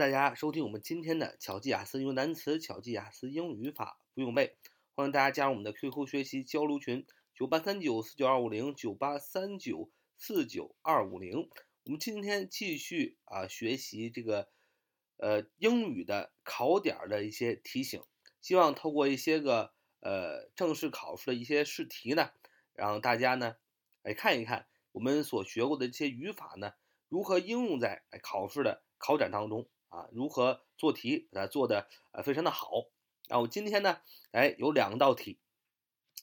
[0.00, 4.56] 大家收听我们今天的巧记雅思英语单词、巧记雅思英语语法不用背，
[4.94, 11.50] 欢迎大家加入我们的 QQ 学习交流群：九八三九四九二五零九八三九四九二五零。
[11.84, 14.48] 我们今天继续啊学习这个
[15.18, 18.02] 呃英语的考点的一些提醒，
[18.40, 22.30] 希望透过一些个呃正式考试的一些试题呢，
[22.72, 23.56] 让大家呢
[24.00, 26.72] 来看一看我们所学过的这些语法呢
[27.10, 29.68] 如何应用在考试的考点当中。
[29.90, 31.28] 啊，如何做题？
[31.30, 32.86] 把它做的呃非常的好。
[33.28, 34.00] 然后今天呢，
[34.32, 35.38] 哎，有两道题，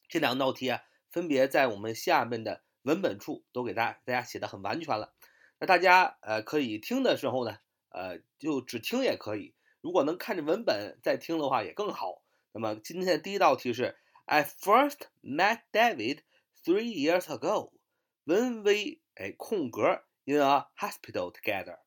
[0.09, 5.13] 这两道题啊，分别在我们下面的文本处都给大家大家写的很完全了。
[5.59, 7.59] 那大家呃可以听的时候呢，
[7.90, 9.53] 呃就只听也可以。
[9.81, 12.21] 如果能看着文本再听的话也更好。
[12.52, 16.21] 那么今天的第一道题是：I first met David
[16.63, 17.71] three years ago
[18.26, 21.77] when we 哎空格 in a hospital together。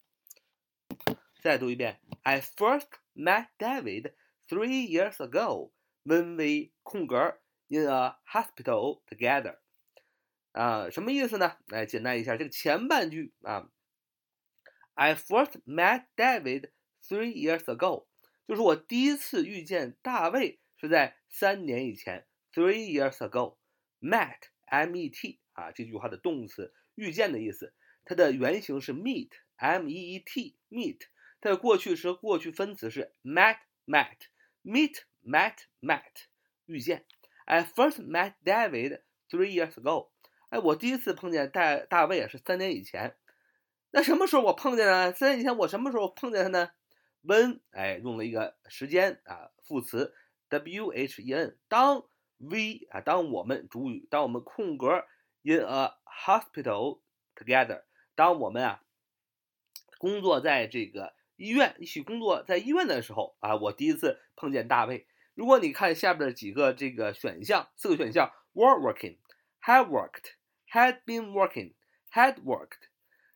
[1.41, 4.13] 再读一遍，I first met David
[4.47, 5.71] three years ago
[6.03, 9.59] when we 空格 in a hospital together。
[10.51, 11.57] 啊，什么意思呢？
[11.67, 13.69] 来简单一下，这个前半句啊，
[14.93, 16.71] I first met David
[17.03, 18.07] three years ago，
[18.47, 27.73] 就是我第一次遇见大卫是在三年以前，three years ago，met，m-e-t 啊，这句话的动词遇见的意思，
[28.05, 31.01] 它的原型是 meet，m-e-e-t，meet。
[31.40, 34.28] 它的过去时过去分词是 met met
[34.62, 36.26] meet met met
[36.66, 37.06] 遇见。
[37.46, 40.10] I first met David three years ago。
[40.50, 43.16] 哎，我第一次碰见大大卫啊是三年以前。
[43.90, 45.12] 那什么时候我碰见呢？
[45.12, 46.72] 三年以前我什么时候碰见他呢
[47.24, 50.14] ？When 哎用了一个时间啊副词
[50.50, 55.06] when 当 we 啊当我们主语当我们空格
[55.42, 57.00] in a hospital
[57.34, 58.84] together 当我们啊
[59.96, 61.14] 工作在这个。
[61.40, 65.06] 医院一起工作，在医院的时候啊，我第一次碰见大卫。
[65.34, 69.16] 如果你看下边的几个这个选项，四个选项：were working、
[69.62, 70.34] had worked、
[70.70, 71.72] had been working、
[72.12, 72.90] had worked，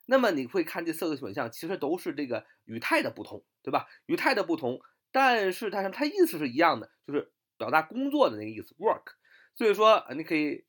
[0.05, 3.89] 那么你会看这四个选项其实都是这个语态的不同，对吧？
[4.05, 9.15] 语态的不同，但是它它意思是一样的，就是表达工作的那个意思，work。
[9.55, 10.67] 所以说你可以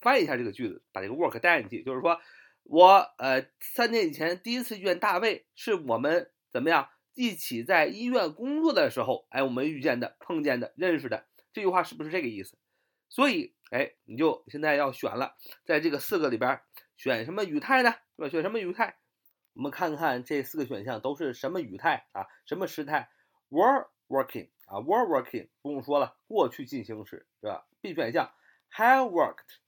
[0.00, 2.18] 翻译一下这个句子，把这个 work 带进去，就是说
[2.62, 6.30] 我呃三年以前第一次遇见大卫，是我们。
[6.50, 6.88] 怎么样？
[7.14, 12.56] 一起在医院工作的时候，哎，我们遇见的、碰见的、认识的，这句话是不是这个意思？
[13.08, 16.60] 所以，哎，你就现在要选了，在这个四个里边
[16.96, 17.90] 选什么语态呢？
[17.90, 18.28] 是吧？
[18.28, 18.98] 选什么语态？
[19.54, 22.26] 我们看看这四个选项都是什么语态啊？
[22.46, 23.10] 什么时态
[23.50, 28.32] ？were working 啊，were working 不用说了，过去进行时，是吧？B 选项
[28.70, 29.58] ，have worked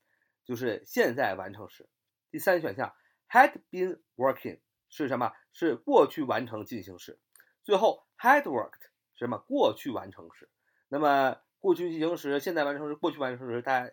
[0.44, 1.88] 就是现在完成时。
[2.30, 2.94] 第三选项
[3.28, 4.60] had been working。
[4.90, 5.32] 是什么？
[5.52, 7.18] 是过去完成进行时。
[7.62, 8.82] 最后，had worked
[9.14, 9.38] 是什么？
[9.38, 10.48] 过去完成时。
[10.88, 13.90] 那么，过去进行时、现在完成时、过去完成时，大家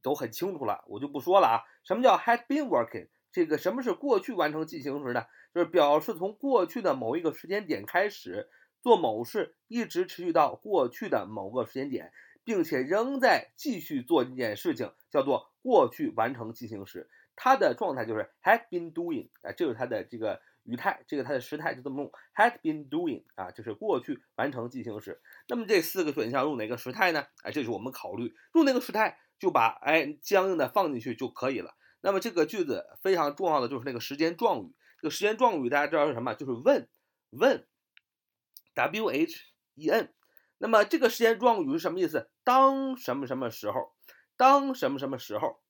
[0.00, 1.64] 都很清楚了，我就不说了啊。
[1.82, 3.08] 什么叫 had been working？
[3.32, 5.26] 这个什么是过去完成进行时呢？
[5.52, 8.48] 就是表示从过去的某一个时间点开始
[8.80, 12.12] 做某事，一直持续到过去的某个时间点，
[12.44, 17.10] 并且仍在继续做这件事情，叫做过去完成进行时。
[17.36, 25.20] 它的状态就是 had been doing，啊，这是它的这个语态，这个它的时态就这么用，had been doing，啊，就是过去完成进行时。
[25.48, 27.24] 那么这四个选项用哪个时态呢？
[27.42, 31.76] 哎，这是我们考虑用哪个时态，就把哎相应的放进去就可以了。
[32.00, 36.34] 那么这个句子非常重要的就是那个时间状语，这个时间状语大家知道是什么？
[36.34, 40.14] 就是 when，when，w h e n。
[40.58, 42.30] 那么这个时间状语是什么意思？
[42.42, 43.92] 当什么什么时候？
[44.38, 45.60] 当什么什么时候？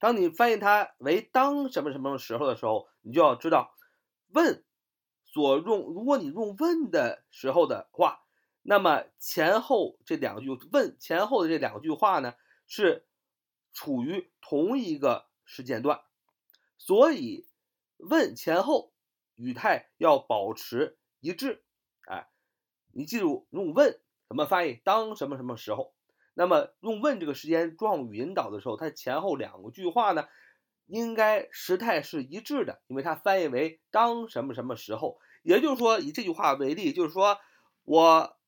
[0.00, 3.76] 当你翻译它为当什么什么时候的时候，你就要知道，
[4.28, 4.64] 问
[5.26, 8.24] 所用，如果你用问的时候的话，
[8.62, 12.34] 那么前后这两句问前后的这两句话呢，
[12.66, 13.06] 是
[13.72, 16.00] 处于同一个时间段，
[16.78, 17.46] 所以
[17.98, 18.92] 问前后
[19.34, 21.62] 语态要保持一致。
[22.06, 22.28] 哎，
[22.92, 24.80] 你记住用问怎么翻译？
[24.82, 25.94] 当什么什么时候？
[26.40, 30.26] 那么用问这个时间状语引导的时候，它前后两个句话呢，
[30.86, 37.36] 应该时态是一致的，因为它翻译为当什么什么时候，也就是说以这句话为例，就是说
[37.84, 38.38] 我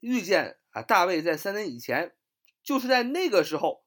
[0.00, 2.14] 遇见啊大卫在三年以前，
[2.62, 3.84] 就是在那个时候，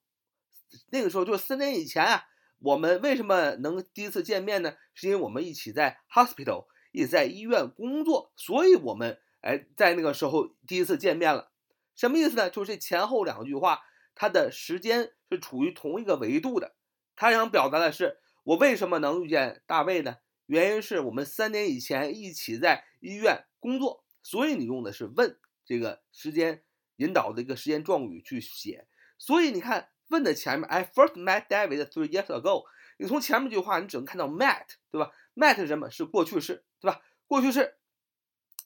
[0.90, 2.24] 那个时候就是三年以前啊，
[2.58, 4.74] 我们为什么能第一次见面呢？
[4.96, 11.53] 是因为我们一起在 hospital，一起在医院工作，所以我们哎在那个时候第一次见面了。
[11.95, 12.50] 什么意思呢？
[12.50, 13.81] 就是这前后两句话，
[14.16, 16.75] 它的时间是处于同一个维度的。
[17.16, 20.18] 他想表达的是，我为什么能遇见大卫呢？
[20.48, 26.63] 原因是我们三年以前一起在医院工作，所以你用的是问这个时间
[26.98, 28.88] 引导的一个时间状语去写。
[29.18, 32.66] 所以你看问的前面，I first met David three years ago。
[32.98, 35.90] 你从前面这句话，你只能看到 met，对吧？met 是什么？
[35.90, 37.01] 是过去式，对吧？
[37.25, 37.78] 过去式。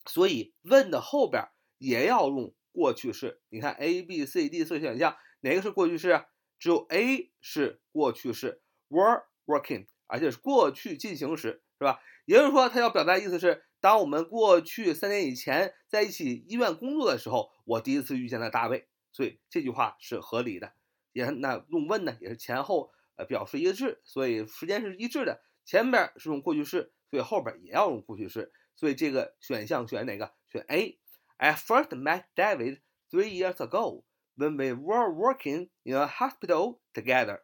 [0.06, 1.44] 所以问的后边
[1.78, 3.42] 也要用过去式。
[3.50, 6.28] 你看 A、B、C、D 四个选项，哪个是过去式啊？
[6.60, 12.00] 只有 A 是过去式，were working，而且是过去进行时，是吧？
[12.26, 18.88] 也就是说，它要表达的意思是，当我们过去三年以前在一起医院工作的时候，我第一次遇见了大卫。
[19.12, 20.74] 所以这句话是合理的。
[21.14, 25.42] 也那用问呢，也是前后呃表示一致，所以时间是一致的。
[25.66, 28.52] 前边是用过去式，所以后边也要用过去式。
[28.76, 30.32] 所以这个选项选哪个？
[30.48, 31.00] 选 A。
[31.38, 32.82] I first met David
[33.12, 34.04] three years ago
[34.36, 37.42] when we were working in a hospital together。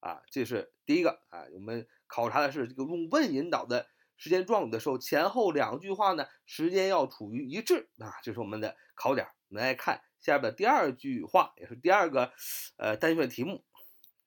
[0.00, 1.46] 啊，这是第一个啊。
[1.54, 8.20] 我们考察的是这个用问引导的时间状语的时候，前后两句话呢，时间要处于一致啊。
[8.22, 9.26] 这是我们的考点。
[9.48, 12.32] 我们来看下边的第二句话，也是第二个
[12.76, 13.64] 呃单选题目。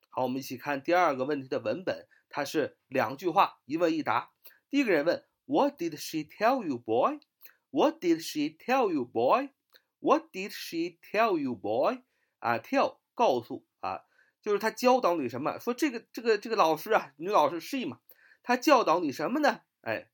[0.09, 4.31] 好，我们一起看第二个问题的文本，它是两句话，一问一答。
[4.69, 5.23] 第一个人问。
[5.45, 7.19] What did she tell you, boy?
[7.73, 9.49] What did she tell you, boy?
[9.99, 12.03] What did she tell you, boy?
[12.37, 14.03] 啊，tell 告诉啊，
[14.43, 15.57] 就是他教导你什么？
[15.59, 17.99] 说这个这个这个老师啊，女老师 she 嘛，
[18.43, 19.61] 她教导你什么呢？
[19.81, 20.11] 哎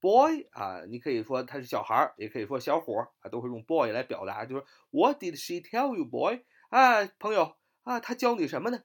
[0.00, 4.44] ，boy 啊，你可以说他是小孩儿，也可以说小伙儿啊，都会用 boy 来表达。
[4.44, 6.44] 就是 What did she tell you, boy?
[6.70, 8.82] 啊，朋友啊，他教你什么呢？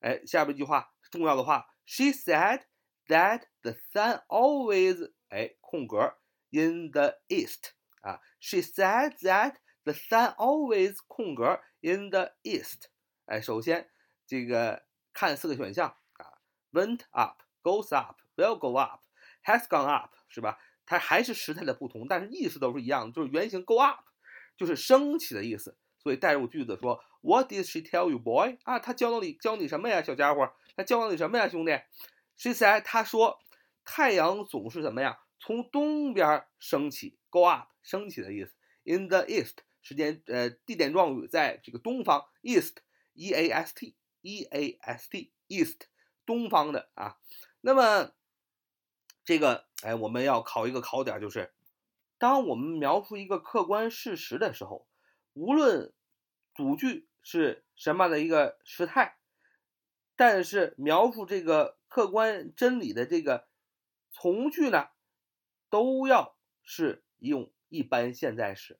[0.00, 2.62] 哎，下边一句话重要的话，She said.
[3.08, 6.16] that the sun always 哎空格
[6.50, 7.70] in the east
[8.00, 12.84] 啊，she said that the sun always 空格 in the east
[13.26, 13.90] 哎，首先
[14.26, 16.38] 这个看四个选项啊
[16.72, 19.00] ，went up goes up will go up
[19.44, 20.58] has gone up 是吧？
[20.84, 24.04] 它还是时态的不同，但是意思都是一样的，就是原型 go up
[24.56, 25.76] 就是升起的意思。
[25.98, 28.58] 所以带入句子说，What did she tell you, boy？
[28.62, 30.52] 啊，她教导你教你什么呀，小家伙？
[30.76, 31.72] 她教了你什么呀，兄弟
[32.36, 33.40] ？She said，她说，
[33.84, 35.18] 太阳总是怎么样？
[35.38, 38.54] 从东边升起，go up，升起的意思。
[38.84, 45.82] In the east，时间呃地点状语在这个东方，east，e a s t，e a s t，east，
[46.24, 47.18] 东方的啊。
[47.60, 48.12] 那么
[49.24, 51.54] 这个哎，我们要考一个考点，就是
[52.18, 54.88] 当我们描述一个客观事实的时候，
[55.32, 55.92] 无论
[56.54, 59.16] 主句是什么样的一个时态，
[60.16, 61.76] 但是描述这个。
[61.88, 63.48] 客观真理的这个
[64.10, 64.88] 从句呢，
[65.70, 68.78] 都要是用一般现在时。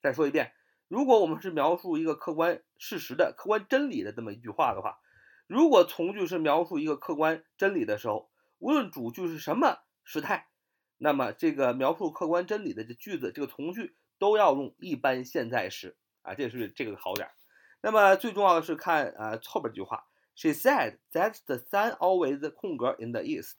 [0.00, 0.52] 再说一遍，
[0.88, 4.98] 如果我们是描述一个客观事实的、客观真理的这么一句话的话，
[5.46, 10.48] 如果从句是描述一个客观真理的时候，无论主句是什么时态，
[10.96, 17.28] 那么这个描述客观真理的这句子，这个从句都要用一般现在时啊，这是这个好点。
[17.82, 20.06] 那么最重要的是看啊后边这句话。
[20.36, 23.58] She said that the sun always 空格 in the east。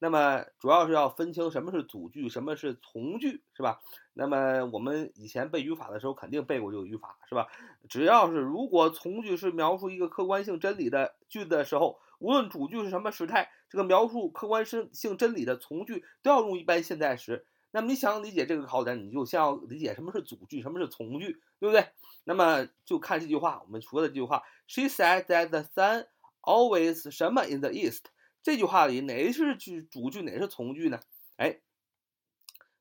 [0.00, 3.80] 那么主要是要分清什么是主句，什么是从句，是吧？
[4.12, 7.48] 那么我们以前背语法的时候肯定背过这个语法，是吧？
[7.88, 17.46] 只要是如果从句是描述一个客观性真理的句子的时候，无论主句是什么时态，这个描述客观性真理的从句都要用一般现在时。
[17.70, 21.88] 那么你想理解这个考点，你就先要理解什么是主句，什么是从句，对不对？
[22.24, 26.06] 那么就看这句话，我们说的这句话，She said that the sun
[26.40, 28.04] always 什么 in the east。
[28.48, 30.98] 这句话里哪是句主句，哪是从句呢？
[31.36, 31.60] 哎，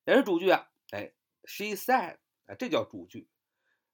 [0.06, 0.70] 哪是主句啊？
[0.92, 1.12] 哎
[1.44, 3.28] ，She said，哎，这叫主句。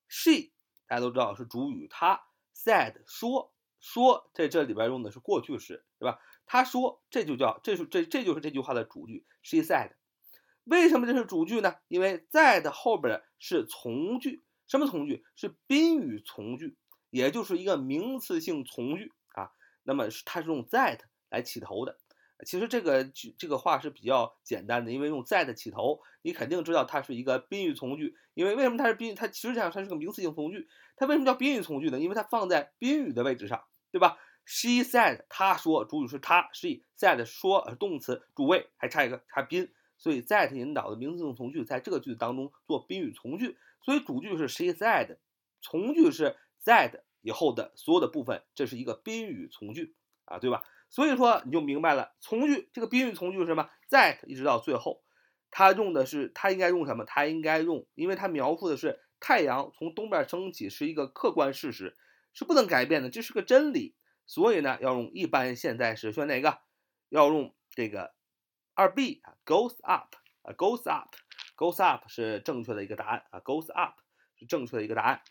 [0.07, 0.51] She
[0.85, 6.19] 大家都知道是主语，她 said 说说，在这里边用的是过去式，对吧？
[6.45, 9.25] 她说，这就叫这是这这就是这句话的主句。
[9.41, 9.93] She said。
[10.65, 11.77] 为什么这是主句呢？
[11.87, 15.25] 因为在的后边是从句，什么从句？
[15.35, 16.77] 是宾语从句，
[17.09, 19.49] 也就是一个名词性从句啊。
[19.81, 20.99] 那么它是用 that
[21.33, 21.97] 来起头的。
[22.45, 23.03] 其实这个
[23.37, 28.15] 这个话是比较简单的，因为用 that 起头，你肯定知道它是一个宾语从句。
[28.33, 29.15] 因为为什么它是宾？
[29.15, 30.67] 它其实上它是个名词性从句。
[30.95, 31.99] 它为什么叫宾语从句呢？
[31.99, 39.71] 因为它放在宾语的位置上，对吧？She said，她说，主语是她；She said，说，动词主谓还差一个差宾。
[39.97, 45.17] 所以 that 引导的名词性从句在这个句子当中做宾语从句，所以主句是 she said，
[45.61, 46.35] 从句是
[46.65, 50.61] that 以后的所有的部分，这是一个宾语从句啊，对吧？
[50.93, 55.03] 所以说你就明白了，从句这个宾语从句是什么？that 一直到最后，
[55.49, 57.03] 它用的是它应该用什么？
[57.03, 61.97] 它应该用，因为它描述的是太阳从东边升起是一个客观事实，
[62.31, 63.95] 是不能改变的，这是个真理。
[64.27, 66.59] 所以呢，要用一般现在时，选哪个？
[67.09, 68.13] 要用这个。
[68.75, 73.95] 二 B 啊，goes up 啊，goes up，goes up 是正确的一个答案啊，goes up
[74.35, 75.23] 是正确的一个答案。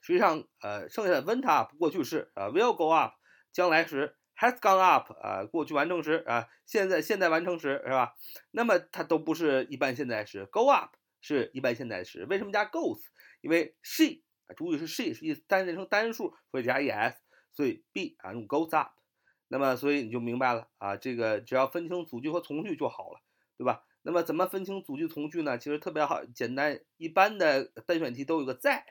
[0.00, 3.14] 实际上，呃，剩下的 went up 过去式啊，will go up
[3.54, 8.16] 将来时，has gone up 啊，过去完成时啊，现在现在完成时是吧？
[8.50, 12.26] 那么它都不是一般现在时，go up 是一般现在时。
[12.28, 13.00] 为什么加 goes？
[13.40, 17.14] 因为 she 啊，主语是 she，是单人称单数，所以加 es，
[17.52, 18.90] 所以 B 啊用 goes up。
[19.46, 23.20] 那么所以你就明白了啊，这个只要分清主句和从句就好了，
[23.56, 23.84] 对吧？
[24.02, 25.56] 那么怎么分清主句从句呢？
[25.56, 28.82] 其实特别好，简单，一般的单选题都有个 that。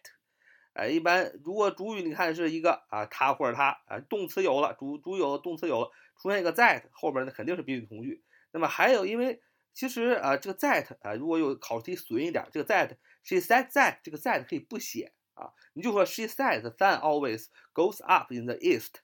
[0.74, 8.24] 哎，一般如果主语你看是一个啊，他或者他啊，动词有了，主主有动词有了，出现一个 that 后边呢肯定是宾语从句。
[8.52, 9.40] 那么还有，因为
[9.72, 18.34] 其实啊，这个 that 啊，如果有考试题损一点，这个 that she said that 这个 that 可以不写啊，你就说 she says sun always goes up
[18.34, 18.96] in the east，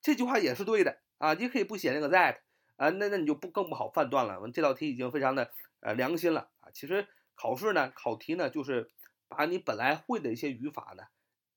[0.00, 2.36] 这句话也是对的啊，你可以不写那个 that
[2.76, 4.40] 啊，那那你就不更不好判断了。
[4.50, 8.90] 这道题已经非常的呃良心了啊，其实考试呢考题呢就是
[9.28, 11.02] 把你本来会的一些语法呢。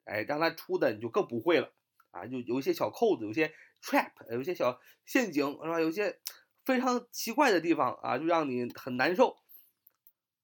[0.05, 1.71] 哎，让他出的你就更不会了
[2.11, 2.25] 啊！
[2.25, 5.79] 就有一些小扣子，有些 trap，有些小陷阱，是吧？
[5.79, 6.19] 有些
[6.65, 9.37] 非常奇怪的地方啊，就让你很难受。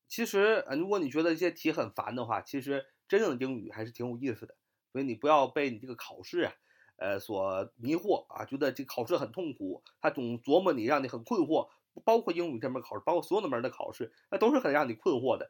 [0.07, 4.55] 其实啊，如果你觉得这些题很烦的话，其实真正的英语还是挺有意思的。
[4.91, 6.53] 所以你不要被你这个考试啊，
[6.95, 11.69] 呃，所迷惑啊，觉得这考试很痛苦，他总琢磨你，让你很困惑。
[12.05, 15.49] 包括英语这门考试，包括所有的门的考试，那都是很让你困惑的，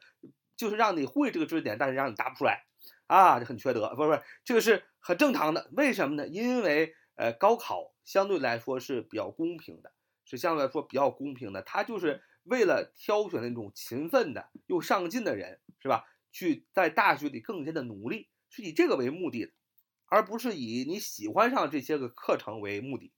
[0.56, 2.66] 就是让你会这个知识点，但是让你答不出来。
[3.08, 5.70] 啊，这很缺德，不是不是，这个是很正常的。
[5.72, 6.28] 为什么呢？
[6.28, 9.92] 因为呃，高考相对来说是比较公平的，
[10.26, 11.62] 是相对来说比较公平的。
[11.64, 16.06] 它就是为了挑选那种勤奋的又上进的人，是吧？
[16.32, 19.52] 去在大学里更加的努力，是以这个为目的的，
[20.08, 23.14] 而不是以你喜欢上这些个课程为目的。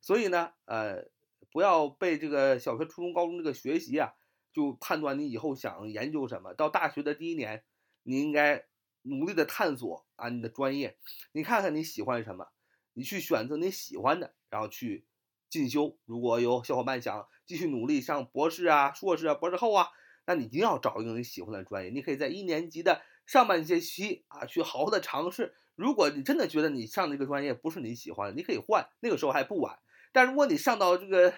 [0.00, 1.06] 所以呢，呃，
[1.52, 4.12] 不要被这个小学、初中、高中这个学习啊，
[4.52, 6.52] 就判断你以后想研究什么。
[6.52, 7.62] 到大学的第一年，
[8.02, 8.66] 你应该。
[9.02, 10.96] 努力的探索啊，你的专业，
[11.32, 12.48] 你看看你喜欢什么，
[12.92, 15.06] 你去选择你喜欢的，然后去
[15.48, 15.96] 进修。
[16.04, 19.88] 如果有小伙伴想继续努力上博士啊、硕士啊、博士后啊，
[20.26, 21.90] 那你一定要找一个你喜欢的专业。
[21.90, 25.54] 你可以在一年级的上半学期啊，去好好的尝试。
[25.74, 29.78] 如果你真的觉得你上这个专业不是你喜欢的，你可以换，那个时候还不晚。
[30.12, 31.32] 但如果你上到这个，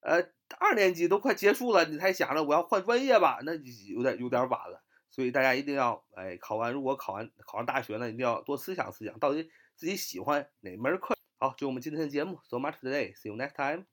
[0.00, 0.20] 呃，
[0.58, 4.81] 二年级都快结束了，你才想着我要换专业吧，那有点有点晚了。
[5.12, 11.14] 所以大家一定要哎，考完如果考完考上大学呢，一定要多思想思想，到底自己喜欢哪门课。
[11.38, 13.91] 好，就我们今天的节目，so much today，see you next time。